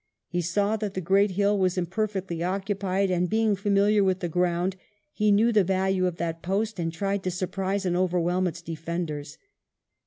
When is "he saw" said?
0.25-0.77